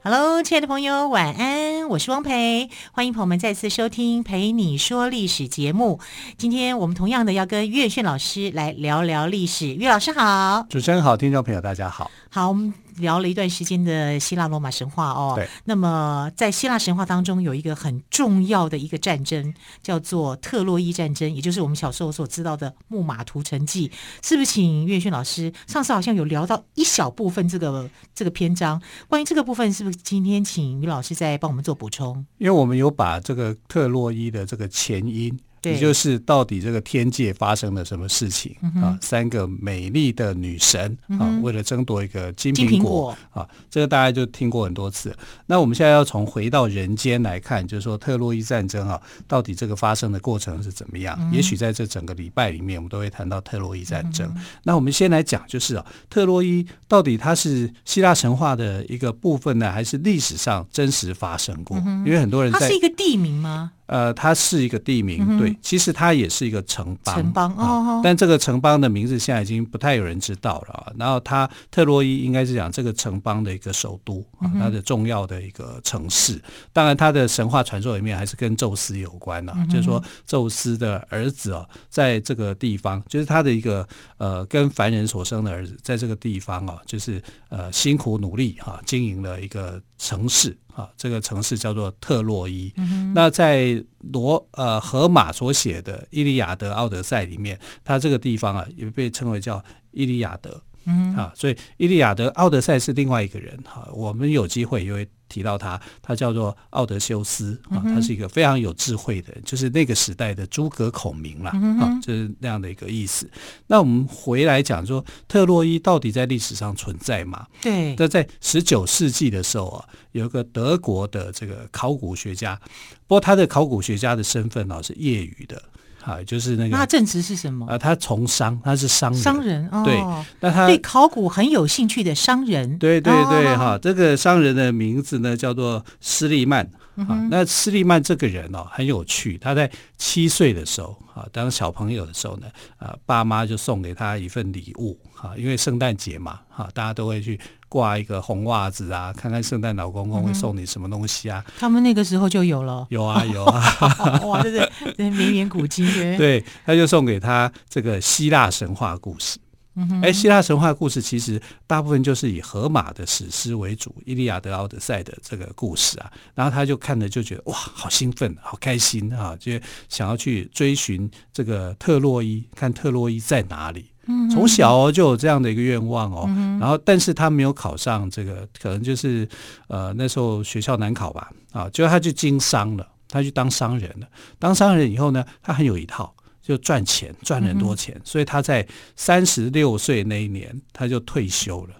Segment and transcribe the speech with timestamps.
[0.00, 5.98] Hello，亲爱的朋友，晚安，我是汪培，欢迎朋友们再次收听《陪你说历史》节目。
[6.36, 9.74] 今天我们同样的要跟岳炫老师来聊聊历史。
[9.74, 12.08] 岳老师好，主持人好，听众朋友大家好。
[12.30, 15.32] 好，我们聊了一段时间的希腊罗马神话哦。
[15.36, 15.48] 对。
[15.64, 23.90] 那么在希腊神话当中，有一个很重要的一个战争，叫做特洛伊战争，也就是我们小时候所知道的木马屠城记。
[24.22, 25.52] 是不是请岳轩老师？
[25.66, 32.24] 上次好像有聊到一小部分这个这个篇章，关于这个部分，是不是今天请于老师再帮我们做补充？
[32.38, 35.38] 因为我们有把这个特洛伊的这个前因。
[35.62, 38.98] 也就是到底这个天界发生了什么事情、嗯、啊？
[39.00, 45.16] 三个美丽的女神啊，嗯、为了争夺一个金苹果，啊，这个大家就听过很多次。
[45.46, 51.16] 那我们现在要从回到人间来看，就是说特洛伊战争啊，到底这个发生的过程是怎么样？
[51.20, 54.26] 嗯、也许在这整个礼拜里面，我们都会谈到特洛伊战争。
[54.36, 61.76] 嗯、那我们先来讲，就是啊，特洛伊到底它是希腊神话的一个部分呢，还是历史上真实发生过？
[61.84, 63.72] 嗯、因为很多人在，它是一个地名吗？
[63.88, 67.14] 呃，它是一个地名，嗯、对，其实它也是一个城邦。
[67.14, 70.92] 城邦哦，哦，但这个城邦的名字现在已经不太有人知道了。
[70.98, 76.34] 然后它特洛伊应该是讲这个城邦的一个首都啊，它的重要的一个城市。
[76.34, 90.54] 嗯、当然，它的神话传说里面还是跟宙斯有关的，嗯、就是说宙斯的儿子啊，在这个地方，就是他的一个呃跟凡人所生的儿子，在这个地方啊，就是呃辛苦努力哈、啊，经营了一个城市。
[90.78, 92.72] 啊，这个城市叫做特洛伊。
[92.76, 100.62] 嗯、那在罗呃荷马所写的《伊利亚德》《奥德赛》里面，它这个地方啊也被称为叫伊利亚德。
[100.88, 103.56] 嗯，啊，所以《伊利亚德》《奥德赛》是另外一个人。
[103.64, 105.08] 哈、啊，我们有机会也会。
[105.28, 113.30] 提到他，他叫做奥德修斯啊，他是一个非常有智慧的人，就是那个时代的诸葛孔明啦，啊，就是那样的一个意思。
[113.66, 117.46] 那我们回来讲说，特洛伊到底在历史上存在吗？
[117.60, 117.94] 对。
[117.98, 122.58] 那在十九世纪的时候啊，有一个德国的这个考古学家，
[123.06, 125.62] 不过他的考古学家的身份啊是业余的。
[126.08, 127.66] 啊，就是那个，那他正职是什么？
[127.66, 129.22] 啊，他从商，他是商人。
[129.22, 130.02] 商人，哦、对，
[130.40, 132.78] 那他对考古很有兴趣的商人。
[132.78, 136.68] 对对对，哈、哦，这个商人的名字呢叫做斯利曼。
[136.96, 142.46] 啊、那斯利曼这个人哦很有趣，他在七岁的时候啊，当小朋友的时候呢，
[142.76, 147.38] 啊，爸妈就送给他一份礼物啊，因为圣诞节嘛，哈，大家都会去。
[147.68, 151.44] 挂一个红袜子啊，看看圣诞老公公会送你什么东西啊？
[151.58, 156.16] 他们那个时候就有了，有啊 有啊， 哇，这是名言古今 对。
[156.16, 159.38] 对，他就送给他这个希腊神话故事。
[159.74, 166.10] 哎、嗯哼，希腊神话故事其实大部分就是以荷马的史诗为主，《伊利亚德》《奥德赛》的这个故事啊。
[166.34, 169.52] 然后他就看着就觉得哇，好兴奋，好开心啊，就
[169.88, 173.86] 想要去追寻这个特洛伊，看特洛伊在哪里。
[174.30, 176.26] 从小就有这样的一个愿望哦，
[176.60, 179.28] 然后但是他没有考上这个，可能就是
[179.68, 184.06] 呃那时候学校难考吧，啊，就他就经商了，他去当商人了。
[184.38, 191.74] 当商人以后呢，他很有一套，就赚钱，赚很多钱，所以他在三十六岁那一年他就退休了。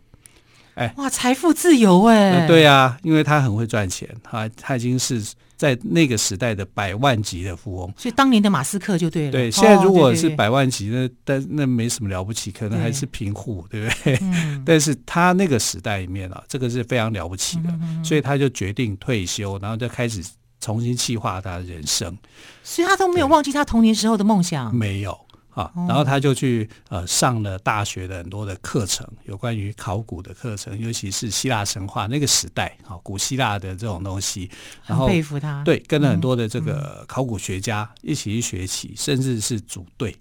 [0.78, 5.22] 哎，哇，财富自由哎，对啊，因为他很会赚钱，他他已经是。
[5.58, 9.32] 在那个时代的百万级的富翁，所以当年的马斯克就对了。
[9.32, 14.18] 对，现在如果是百万级，那但那没什么了不起，可能还是贫户，对，对不对？
[14.22, 17.74] 嗯、 但是他那个时代里面啊，这个是非常了不起的，
[18.04, 20.22] 所以他就决定退休，然后就开始
[20.60, 22.16] 重新计划他的人生。
[22.62, 25.18] 所以他都没有忘记他童年时候的梦想，没有。
[25.58, 34.48] 啊，然后他就去呃上了大学的很多的课程，有关于考古的课程，尤其是希腊神话那个时代啊，古希腊的这种东西。
[34.86, 35.64] 然后很佩服他。
[35.64, 40.16] 对，跟了很多的这个考古学家一起去学习，嗯、甚至是组队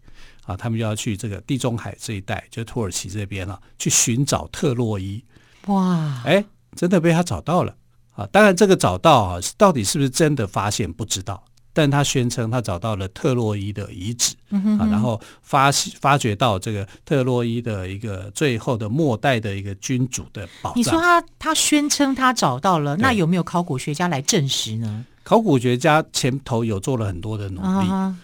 [0.45, 5.24] 啊，他们就要去这个地中海这一带，就土耳其这边啊，去寻找特洛伊。
[5.68, 6.44] 哇，哎，
[6.75, 7.75] 真的被他找到了
[8.16, 8.25] 啊！
[8.31, 11.44] 当然，这个找到啊，到底是不是真的发现，不知道。
[11.77, 15.71] 但他宣称他找到了特洛伊的遗址，嗯、哼哼啊，然后发
[16.01, 20.79] 发掘到这个特洛伊的一个最后的末代的一个君主的宝藏。
[20.79, 25.06] 你说他他宣称他找到了，那有没有考古学家来证实呢？
[25.24, 28.15] 考古学家前头有做了很多的努力，啊、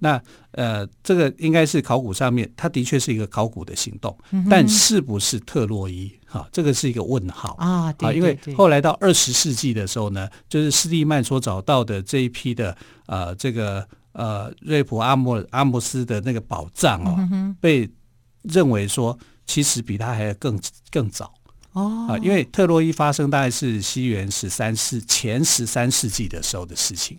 [0.00, 0.18] 那
[0.52, 6.10] 呃，这个应该是考古上面，它的确是一个考古的行动，嗯、但是不是特洛伊？
[6.34, 7.92] 啊，这个是一个问号啊！
[7.92, 12.76] 对，因为后来到二十世纪的时候呢，就是施蒂曼所找到的这一批的
[13.06, 17.88] 呃，这个呃瑞普阿莫阿莫斯的那个宝藏哦，嗯、被
[18.42, 19.16] 认为说
[19.46, 20.60] 其实比他还要更
[20.90, 21.32] 更早
[21.72, 27.18] 哦啊，因为特洛伊发生大概是西元十三世前十三世纪的时候的事情，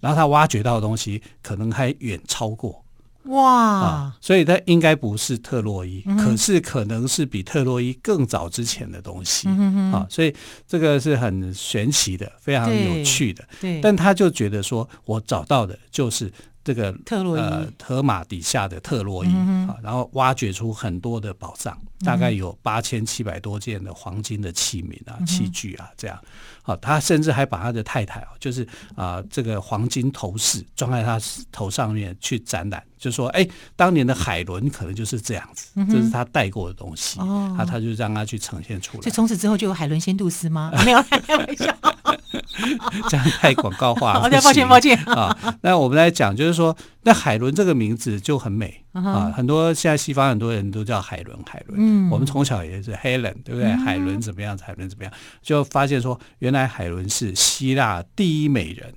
[0.00, 2.83] 然后他挖掘到的东西可能还远超过。
[3.24, 4.16] 哇、啊！
[4.20, 10.06] 所以它应该不是特洛伊，嗯，可是可能是比特洛伊更早之前的东西，嗯、啊！
[10.10, 10.34] 所以
[10.66, 13.42] 这个是很玄奇的，非常有趣的。
[13.60, 16.30] 对，但他就觉得说，我找到的就是
[16.64, 26.18] 这个特洛伊，呃，荷马底下的特洛伊，嗯、啊，然后挖掘出很多的宝藏，大概有八千七百多件的黄金的器皿啊、嗯、器具啊，这样。
[26.62, 28.62] 好，他甚至还把他的太太啊，就是
[28.94, 31.20] 啊、呃，这个黄金头饰装在他
[31.52, 33.46] 头上面去展览，就说，哎，
[33.76, 39.02] 当年的海伦可能就是这样子，嗯、这是他带过的东西，哦，他他就让他去呈现出来。
[39.02, 40.72] 所以从此之后就有海伦仙度斯吗？
[40.86, 41.76] 没有，开玩笑，
[43.08, 44.20] 这样太广告化了。
[44.42, 45.36] 抱歉，抱歉啊。
[45.62, 48.82] 那我们来讲，就是说，那海伦这个名字就很美。
[48.92, 51.76] 啊，很多现在西方很多人都叫海伦，海伦。
[51.80, 53.64] 嗯，我们从小也是 Helen，对不对？
[53.64, 54.56] 嗯、海伦怎么样？
[54.58, 55.12] 海伦怎么样？
[55.42, 58.94] 就发现说，原来海伦是希腊第一美人，嗯、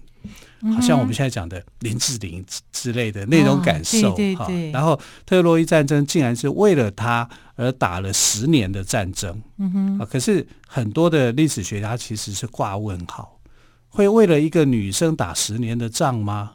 [0.74, 4.12] 好像我们现在讲的林志玲之类的那种感受。
[4.12, 4.71] 哦、对对对。
[4.71, 9.42] 然后特洛伊战争竟然是为了她而打了十年的战争。
[9.57, 10.00] 嗯哼。
[10.00, 13.39] 啊，可是很多的历史学家其实是挂问号，
[13.88, 16.51] 会为了一个女生打十年的仗吗？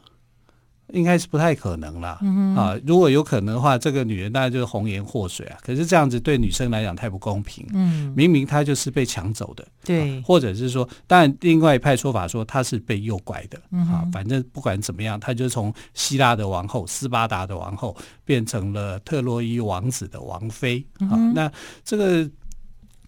[0.91, 5.57] 应该是不太可能啦，嗯，啊，如果有可能的话，这个女人当然就是红颜祸水啊。
[5.61, 21.51] 可是这样子对女生来讲太不公平，嗯，明明她就是被抢走的，对，啊，或者是说，当然另外一派说法说她是被诱拐的，嗯，啊，反正不管怎么样，她就从希腊的王后斯巴达的王后变成了特洛伊王子的王妃，啊，嗯，那
[21.83, 22.29] 这个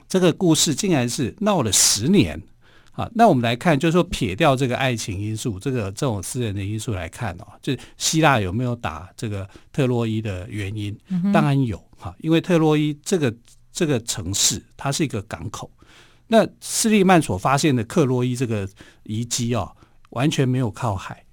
[0.07, 2.41] 这个故事竟然是闹了十年。
[2.95, 13.35] 啊，那我们来看，就是说撇掉这个爱情因素，这个这种私人的因素来看哦，就希腊有没有打这个特洛伊的原因，嗯、当然有哈，因为特洛伊这个
[13.73, 15.69] 这个城市它是一个港口，
[16.27, 18.65] 那斯利曼所发现的克洛伊这个
[19.03, 19.75] 遗迹哦，
[20.11, 21.24] 完全没有靠海。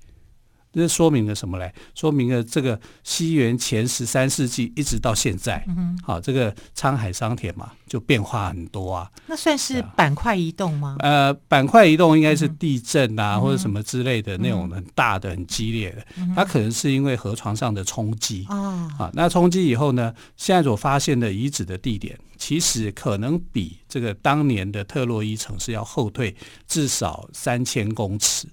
[0.73, 1.73] 这说明了什么嘞？
[1.95, 9.11] 说明了这个西元前十三世纪一直到现在，嗯，好，这个沧海桑田嘛，就变化很多啊。
[9.27, 10.97] 那算是板块移动吗？
[11.01, 16.03] 呃，板块移动应该是地震啊，嗯、或者什么之类的那种很大的、很激烈的。
[16.17, 18.57] 嗯、它可能是因为河床上的冲击啊。
[18.99, 26.35] 啊，那冲击以后呢，现在所发现的遗址的地点，其实可能比这个当年的特洛伊城市要后退
[26.67, 28.49] 至少三千公尺。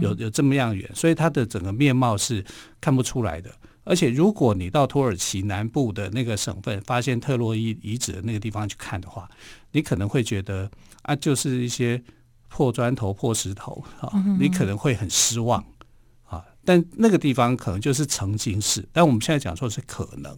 [0.00, 2.44] 有有这么样远，所以它的整个面貌是
[2.80, 3.50] 看不出来的。
[3.84, 9.28] 而且，如果你到土耳其南部的那个省份，发现特洛伊遗址的那个地方去看的话，
[9.70, 10.68] 你可能会觉得
[11.02, 12.02] 啊，就是一些
[12.48, 15.64] 破砖头、破石头啊，你可能会很失望
[16.24, 16.44] 啊。
[16.64, 20.36] 但那个地方可能就是曾经是，但我们现在讲说是可能。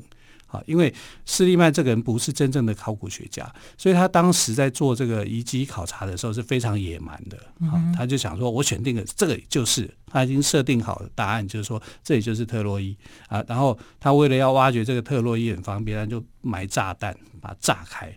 [0.48, 0.92] 啊，因为
[1.24, 3.46] 斯利曼这个人不是真正的考古学家，
[3.76, 7.36] 所以他当时在做这个遗迹考察的时候是非常野蛮的。
[7.70, 12.96] 啊，他就想说，我选定了这个就是，他已经设定好的答案，就是说这里就是特洛伊
[13.28, 13.44] 啊。
[13.46, 18.10] 然后他为了要挖掘这个特洛伊很方便，他就埋炸弹把它炸开，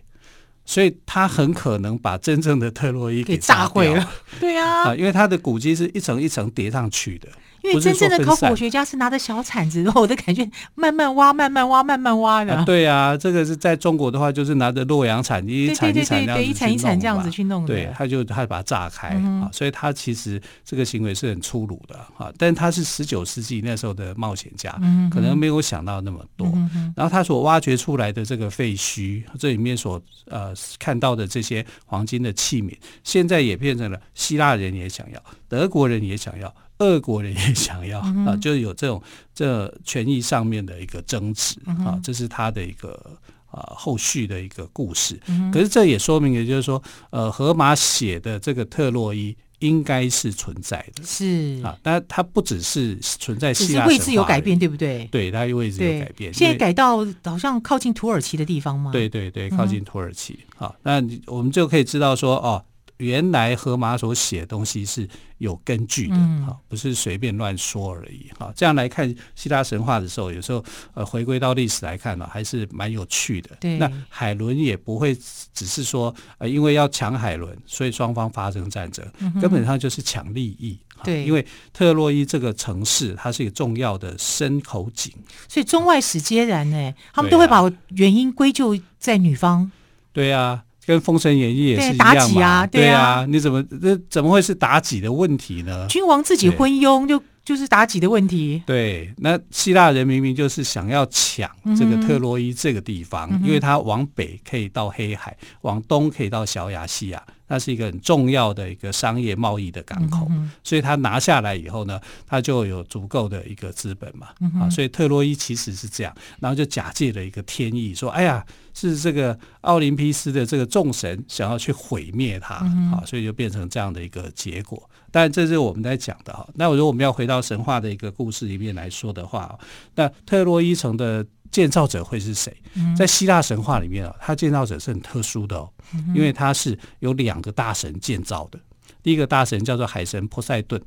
[0.64, 4.10] 所以他很可能把真正的特洛伊给炸毁了。
[4.40, 7.28] 对啊，啊，因为他的古迹是一层一层叠上去的。
[7.62, 12.54] 因为真正的考古学家是拿着小铲子，我的感觉慢慢挖、慢慢挖、慢慢挖的。
[12.54, 17.68] 啊对啊，这个是在中国的话，就是拿着洛阳铲一铲一铲这样子一铲一铲这样子去弄的。
[17.68, 22.32] 对，他就他把它炸开、嗯、啊，所以他其实这个行为是很粗鲁的啊。
[22.36, 26.46] 但他是十九世纪那时候的冒险家、嗯，可能没有想到那么多。
[26.54, 36.52] 嗯、然后他所挖掘出来的这个废墟，这里面所呃看到的这些黄金的器皿，现在也变成了希腊人也想要，德国人也想要。
[36.82, 39.00] 俄国人也想要、嗯、啊，就有这种
[39.34, 43.18] 这权益上面的一个争执、嗯、啊，这是他的一个
[43.50, 45.50] 啊后续的一个故事、嗯。
[45.50, 55.08] 可是这也说明，也就是说，呃，荷马写的这个特洛伊应该是存在的，是啊，但它不只是存在希腊，只是位置有改变，对不对？
[55.12, 58.90] 对，它位置有改变，现在改到好像靠近土耳其的地方吗？
[58.90, 60.40] 对对对，靠近土耳其。
[60.56, 62.64] 好、嗯，那我们就可以知道说，哦。
[62.98, 65.08] 原来荷马所写的东西是
[65.38, 68.52] 有根据的，哈，不是随便乱说而已，哈。
[68.54, 73.56] 这样来看希腊神话的时候，有时候呃回归到历史来看呢，还是蛮有趣的。
[73.58, 75.16] 对，那海伦也不会
[75.52, 79.04] 只是说呃因为要抢海伦，所以双方发生战争，
[79.40, 80.78] 根本上就是抢利益。
[81.02, 85.12] 对，因为特洛伊这个城市，它是一个重要的牲口井，
[85.48, 89.72] 所以中外史皆然呢，他们都会把原因归咎在女方。
[90.12, 90.62] 对啊。
[90.84, 95.86] 跟《封神演义》也是一样嘛，啊对啊，对啊，你怎么这怎么会是妲己的问题呢？
[95.88, 98.62] 君王自己昏庸，就就是妲己的问题。
[98.66, 107.22] 对，那希腊人明明就是想要抢这个特洛伊这个地方，嗯、因为它往北可以到黑海，往东可以到小亚细亚。
[107.52, 118.42] 它是一个很重要的一个商业贸易的港口，嗯、所以他拿下来以后呢，他就有足够的一个资本嘛，嗯、啊，所以特洛伊其实是这样，然后就假借了一个天意，说，哎呀，
[118.72, 124.88] 是这个奥林匹斯的这个众神想要去毁灭他，嗯、啊，所以就变成这样的一个结果。
[125.10, 126.48] 但这是我们在讲的哈。
[126.54, 129.58] 那如果我们要回到神话的一个故事里面来说的话，
[129.94, 131.26] 那特洛伊城的。
[131.52, 132.52] 建造者会是谁？
[132.96, 135.70] 在希腊神话里面啊，他建造者是很特殊的哦，
[136.14, 138.58] 因为他是有两个大神建造的。
[139.02, 140.82] 第一个大神叫做海神波塞顿，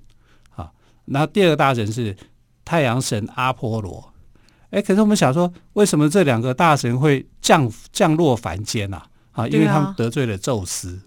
[0.55, 0.69] 啊，
[1.05, 2.15] 然后第二个大神是
[2.65, 4.11] 太阳神阿波罗。
[4.71, 9.05] 哎，可是我们想说，为什么这两个大神会降降落凡间啊？
[9.31, 10.99] 啊，因为他们得罪了宙斯。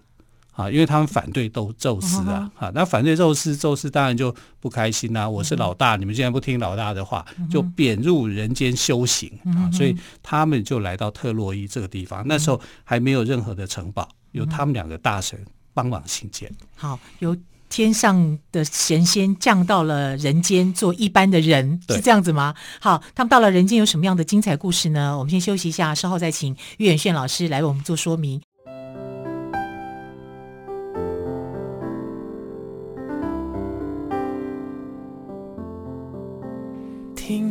[0.59, 5.29] 啊，因为他们反对都宙斯啊，啊，那反对宙斯，宙斯当然就不开心啦、啊。
[5.29, 9.71] 我是老大，你们竟然不听老大的话，就贬入人间修行啊。
[9.71, 12.21] 所以他们就来到特洛伊这个地方。
[12.27, 15.39] 那时候还没有任何的城堡，由他们两个大神
[15.73, 16.51] 帮忙兴建。
[16.75, 17.33] 好，由
[17.69, 22.53] 天上的神仙降到了人间做一般的人，是这样子吗？
[22.81, 25.17] 好，他们到了人间有什么样的精彩故事呢？
[25.17, 28.41] 我们先休息一下，稍后再请岳远炫老师来为我们做说明。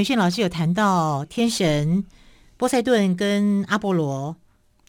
[0.00, 2.02] 远炫老师有谈到天神
[2.56, 4.34] 波塞顿跟阿波罗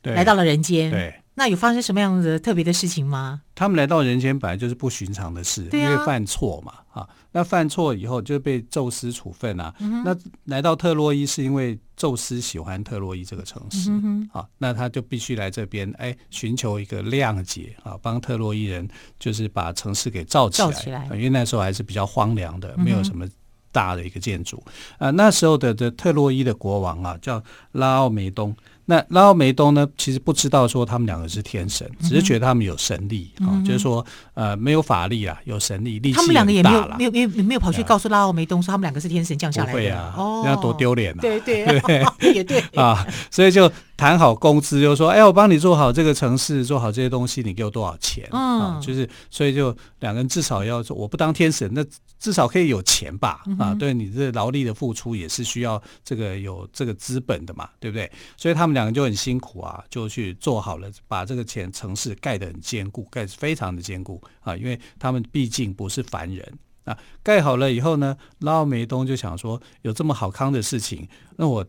[0.04, 3.42] 来到了人间，对，那有发生什么样的特别的事情吗？
[3.54, 9.74] 他们来到人间本来就是不寻常的事，啊、因为犯错嘛，啊，那犯错以后就被宙斯处分啊。
[9.80, 10.16] 嗯、那
[10.46, 18.88] 来到特洛伊是因为宙斯喜欢特洛伊这个城市，嗯、啊，那他就必须来这边，哎，寻求一个谅解啊，帮特洛伊人
[19.20, 23.28] 就是把城市给造起来，造起来，因为那时候还是比较荒凉的，没有什么。
[23.72, 24.62] 大的一个建筑
[24.98, 27.42] 啊，那时候的的特洛伊的国王啊，叫
[27.74, 28.56] 拉奥梅东。
[28.86, 36.22] 那拉奥梅东呢，其实不知道说他们两个是天神，只是觉得他们有神力啊、嗯，就是说呃没有法力啊，有神力，力气大。
[36.22, 39.72] 他们两个也没有没有没有没有跑去告诉拉奥梅东说他们两个是天神降下来的。
[39.72, 41.22] 不会啊，哦，那多丢脸啊！
[41.22, 43.72] 对对对， 也对啊，所以就。
[44.02, 51.86] 谈好工资，就说：“哎，我帮你做好这个城市，做好这些东西，你给我多少钱？”嗯，啊、就是，所以就两个人至少要说，我不当天使，那
[52.18, 53.44] 至少可以有钱吧？
[53.46, 58.12] 嗯、啊，对你这劳力的付出也是需要这个有这个资本的嘛，对不对？
[58.38, 66.98] 所以他们两个就很辛苦啊，就去做好了，把这个钱城市盖得很坚固，盖得非常的坚固啊，因为他们毕竟不是凡人啊。
[67.22, 71.64] 盖好了以后呢，拉奥梅东就想说，有这么好康的事情，那我。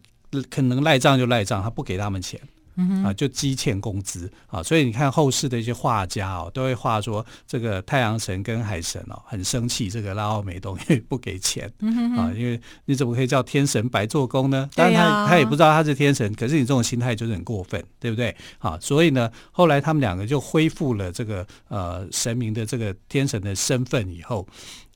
[0.50, 2.40] 可能赖账就赖账，他不给他们钱，
[2.76, 4.62] 嗯、啊，就积欠工资啊。
[4.62, 14.68] 所以你看后世的一些画家哦，都会画说这个太阳神跟海神哦很生气，这个拉奥美东因为不给钱、嗯、啊，因为你怎么可以叫天神白做工呢？
[14.74, 18.34] 当然他、啊、他也不知道他是天神，可是你这种心态就是很过分，对不对？
[18.58, 24.46] 啊，所以呢，后来他们两个就恢复了这个呃神明的这个天神的身份以后。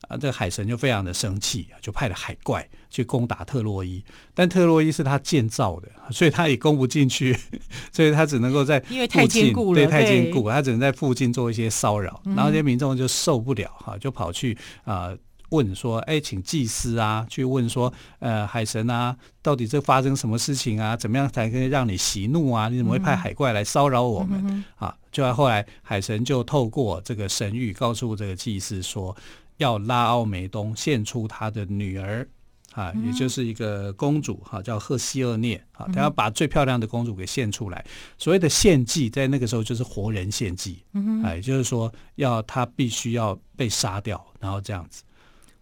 [0.08, 2.64] 啊，这个海神就非常的生气，就派了海怪
[2.96, 7.36] 去攻打特洛伊，但特洛伊是他建造的，所以他也攻不进去，
[7.92, 15.18] 所以他只能够在附近，因为太坚固了，对，太坚固，他只能在附近做一些骚扰，然后这些民众就受不了哈，就跑去啊、呃、
[15.50, 20.96] 问说，哎，请祭司啊去问说，呃，海神啊，到底这发生什么事情啊？
[20.96, 22.70] 怎么样才可以让你息怒啊？
[22.70, 24.96] 你怎么会派海怪来骚扰我们、嗯、啊？
[25.12, 29.14] 就在后来，海神就透过这个神谕告诉这个祭司说。
[29.58, 32.28] 要拉奥梅东献出他的女儿
[32.76, 37.82] 啊，也就是一个公主哈，叫赫西厄涅啊，她要把最漂亮的公主给献出来。
[38.18, 40.82] 所谓的献祭，在那个时候就是活人献祭，
[41.24, 45.02] 啊，也就是说要她必须要被杀掉，然后这样子。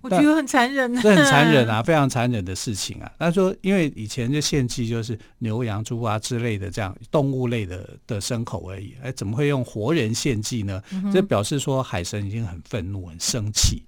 [0.00, 3.11] 我觉得很残忍，这很残忍啊，非常残忍的事情啊。
[3.18, 10.83] 他说，因为以前的献祭就是牛羊猪啊之类的这样动物类的的牲口而已，哎，怎么会用活人献祭呢？
[11.11, 13.83] 这表示说海神已经很愤怒、很生气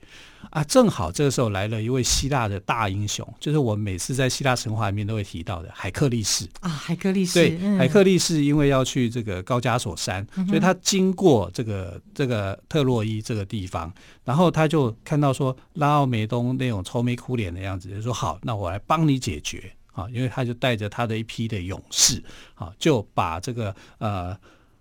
[0.51, 7.35] 啊，正好这个时候来了一位希腊的大英雄，就是我每次在希腊神话里面都会提到的海克力士啊，海克力士。
[7.35, 13.93] 对，嗯、海克力士因为要去这个高加索山，嗯、所以他经过这个这个特洛伊这个地方，
[14.25, 22.23] 然后他就看到说拉奥梅东那种愁眉苦脸的样子，就说好，那我来帮你解决啊，因为他就带着他的一批的勇士
[22.55, 24.37] 啊，就把这个呃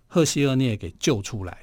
[0.06, 1.58] 赫西厄涅给救出来。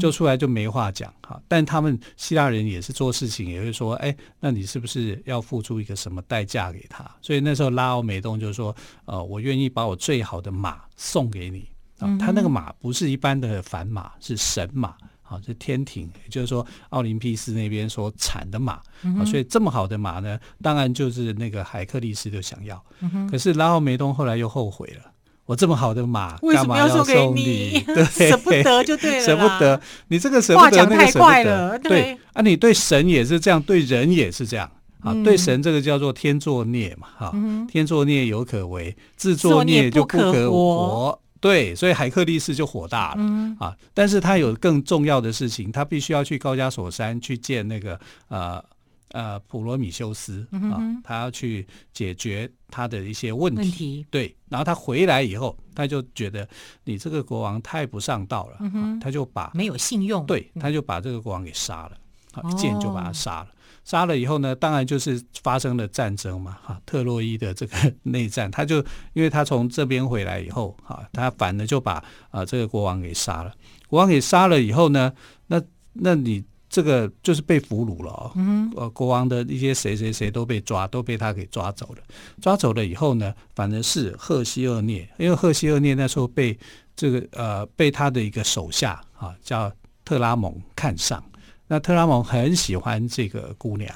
[0.00, 7.08] 救出来就没话讲哈，但他们希腊人也是做事情，也会说，哎，那你是不是要付出一个什么代价给他？
[7.22, 8.74] 所以那时候拉奥梅东就说，
[9.04, 12.08] 呃，我愿意把我最好的马送给你啊。
[12.18, 18.72] 他那个马不是一般的凡马，是神马啊，是天庭，也就是说奥林匹斯那边所产的马
[19.18, 19.24] 啊。
[19.24, 22.84] 所以这么好的马呢，当然就是那个海克力斯就想要。
[23.30, 25.12] 可是拉奥梅东后来又后悔了。
[25.50, 27.82] 我这么好的马，为什么要送给你？
[27.92, 29.80] 对，舍不得就对了，舍不得。
[30.06, 31.76] 你这个舍不得，那个舍不得。
[31.80, 35.12] 对啊，你对神也是这样，对人也是这样啊。
[35.24, 37.34] 对神这个叫做天作孽嘛，哈，
[37.68, 41.20] 天作孽犹可为，自作孽就不可活。
[41.40, 43.22] 对，所以海克力士就火大了
[43.58, 43.74] 啊。
[43.92, 48.64] 但是他有更重要的事情，他必须要去高加索山去见那个呃。
[49.12, 53.60] 呃，普罗米修斯啊，他要去解决他的一些问题。
[53.60, 56.48] 问题对，然后他回来以后，他就觉得
[56.84, 58.58] 你这个国王太不上道了，
[59.00, 61.96] 他就把没有信用，对，他就把这个国王给杀了，
[62.34, 63.46] 啊、一剑就把他杀了。
[63.46, 68.76] 哦、杀了以后呢，当然就是发生了战争嘛，哈、啊，特洛伊的这个内战，他就
[69.14, 73.52] 因为他从这边回来以后，哈、啊，他反而就把啊这个国王给杀了。
[73.88, 75.12] 国王给杀了以后呢，
[75.48, 75.60] 那
[75.94, 76.44] 那你。
[76.70, 82.02] 这个就是被俘虏了哦，嗯、呃，国王的一些谁谁谁都被抓，都被他给抓走了。
[82.40, 86.56] 抓走了以后呢，反正是赫西厄涅，因为赫西厄涅那时候被
[86.94, 89.70] 这个呃被他的一个手下啊叫
[90.04, 91.22] 特拉蒙看上，
[91.66, 93.92] 那特拉蒙很喜欢这个姑娘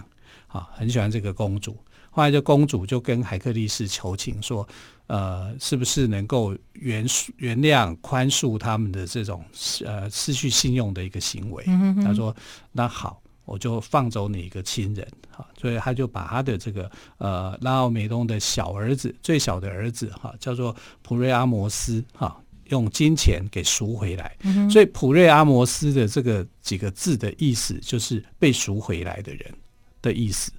[0.49, 1.77] 啊，很喜欢这个公主。
[2.15, 4.67] 后来，这公主就跟海克力士求情说。
[5.07, 9.45] 呃，是不是能够原原谅宽恕他们的这种
[9.85, 11.63] 呃失去信用的一个行为？
[11.67, 12.35] 嗯、他说
[12.73, 24.35] ：“那好，我就放走你一个亲人。”哈，所以他就把他的这个呃拉奥梅东的小儿子，最小的儿子哈，叫做普瑞阿摩斯哈，用金钱给赎回来。
[24.45, 29.55] 嗯、所以普瑞阿摩斯的这个几个字的意思，就是被赎回来的人
[30.01, 30.51] 的意思。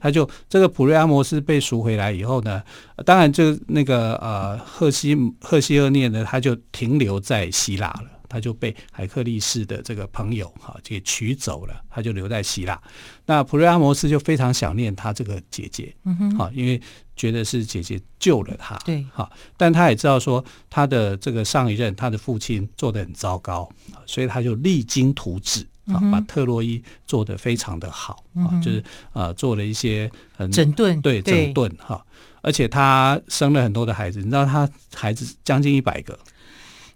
[0.00, 2.62] 啊，他就这个普瑞阿摩斯被赎回来以后呢，
[3.04, 12.80] 当然就那个呃赫西赫西厄涅呢，他就停留在希腊了，他就被海克力士的这个朋友哈给取走了，他就留在希腊。
[13.26, 16.80] 那普瑞阿摩斯就非常想念他这个姐姐，嗯哼，好，因为
[17.14, 23.68] 觉得是姐姐救了他，对，好，但他也知道说他的这个上一任他的父亲做的很糟糕，
[24.06, 25.66] 所以他就励精图治。
[25.86, 32.04] 啊，把特洛伊做得非常的好啊，就是啊，做了一些很整顿，对，整顿哈，
[32.42, 36.18] 而且他生了很多的孩子，你知道他孩子将近一百个。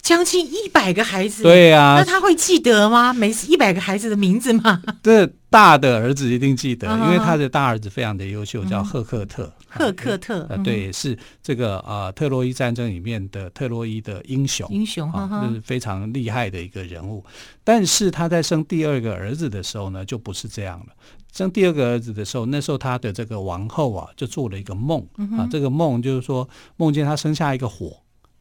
[0.04, 3.10] 将近一百个孩子，对呀、啊，那他会记得吗？
[3.14, 4.82] 每一百个孩子的名字吗？
[5.02, 9.50] 这大的儿子一定记得，因为他的大儿子非常的优秀，叫赫克特。
[9.66, 17.24] 赫克特，啊，对，是这个啊，特洛伊战争里面的特洛伊的英雄，英雄哈，就是非常厉害的一个人物。
[17.64, 20.88] 但是他在生第二个儿子的时候呢，就不是这样了。
[21.32, 25.04] 生第二个儿子的时候，那时候他的这个王后啊，就做了一个梦
[25.38, 27.96] 啊，这个梦就是说梦见他生下一个火，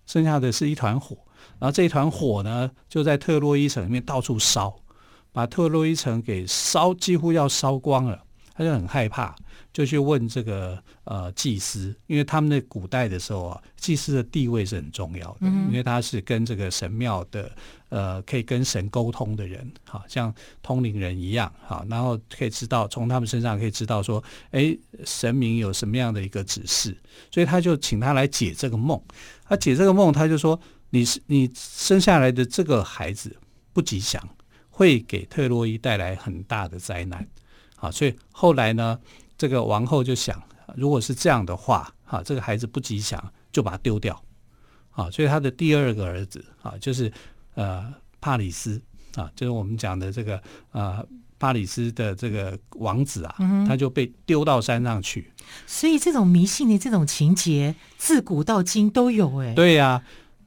[0.05, 1.17] 生下的是一团火。
[1.59, 4.75] 然后这一团火呢，就在特洛伊城里面到处烧，
[5.31, 8.23] 把特洛伊城给烧几乎要烧光了。
[8.55, 9.35] 他就很害怕，
[9.73, 17.51] 就去问这个呃祭司，因为他们在古代的时候啊，祭司的地位是很重要的，嗯、因为他是跟这个神庙的
[17.89, 26.95] 呃可以跟神沟通的人，好像通灵人一样，好，然后可以知道从他们身上可以知道说，哎，神明有什么样的一个指示，
[27.31, 29.01] 所以他就请他来解这个梦。
[29.45, 30.59] 他解这个梦，他就说。
[30.93, 33.35] 你是你生下来的这个孩子
[33.73, 34.21] 不吉祥，
[34.69, 37.27] 会给特洛伊带来很大的灾难。
[37.77, 38.99] 啊，所以后来呢，
[39.35, 40.39] 这个王后就想，
[40.75, 43.19] 如果是这样的话，哈，这个孩子不吉祥，
[43.51, 44.23] 就把他丢掉。
[44.91, 47.11] 啊，所以他的第二个儿子啊，就是
[47.55, 48.79] 呃帕里斯
[49.15, 50.39] 啊，就是我们讲的这个
[50.73, 51.03] 呃
[51.39, 53.35] 帕里斯的这个王子啊，
[53.67, 55.31] 他就被丢到山上去。
[55.65, 59.55] 所以这种迷信的这种情节，自古到今都有哎。
[59.55, 60.03] 对呀、啊。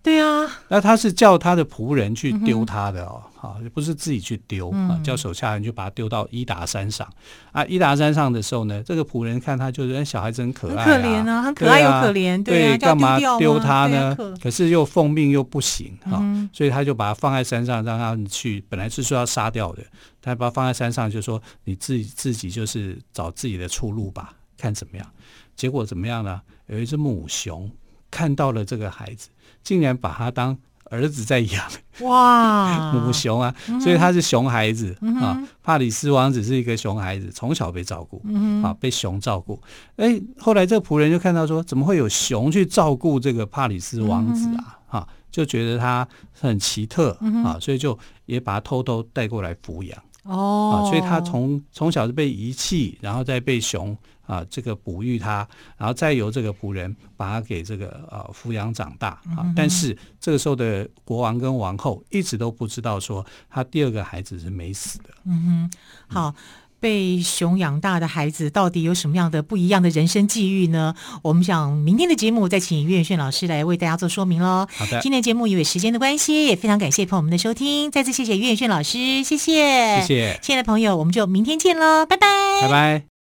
[0.07, 7.13] 对啊，那他是叫他的仆人去丢他的哦，好、嗯哼，不是自己去丢啊，嗯、叫手下人就把他丢到伊达山上
[7.51, 7.65] 啊。
[7.65, 14.17] 伊达山上的时候呢，这个仆人看他就是哎小孩子很可爱、啊，很可怜啊，很可爱又可怜，对，干嘛丢他呢？
[14.41, 18.65] 可是又奉命又不行哈，所以他就把他放在山上，让他们去。
[18.69, 19.83] 本来是说要杀掉的，
[20.23, 25.05] 他把他放在山上，就说你自己自己就是找自己的出路吧，看怎么样。
[25.57, 26.41] 结果怎么样呢？
[26.69, 27.69] 有一只母熊
[28.09, 29.29] 看到了这个孩子，
[29.67, 31.65] 竟然把他当儿子在养。
[32.03, 33.53] 哇， 母熊啊，
[33.83, 35.43] 所以他是熊孩子、嗯、啊。
[35.61, 39.61] 帕里斯王子是一个熊孩子，从小被照顾，嗯、啊，被熊照顾。
[39.97, 44.79] 哎，后来这个仆人就看到说，怎么会有熊去照顾这个帕里斯王子啊？
[44.93, 49.99] 嗯、啊，就觉得他很奇特、嗯、啊，所以就也把他偷偷带过来抚养。
[50.27, 59.45] 哦，啊，所以他从从小是被遗弃，然后再被熊啊这个哺育他，然后再由这个仆人把他给这个呃抚养长大啊。
[59.45, 65.11] 嗯、但是这个时候的国王跟王后一直都不知道说他第二个孩子是没死的。
[65.25, 65.71] 嗯哼，
[66.09, 66.31] 好。
[66.31, 66.35] 嗯
[66.81, 70.95] 被熊养大的孩子到底有什么样的不一样的人生际遇呢？
[71.23, 74.67] 我们想明天的节目再请岳炫老师来为大家做说明喽。
[74.77, 82.27] 好的，今天节目因为时间的关系，也非常感谢朋友们的收听，再次谢谢岳炫老师，谢谢，谢谢，亲爱的朋友，我们就明天见喽，拜拜，
[82.63, 83.16] 拜拜。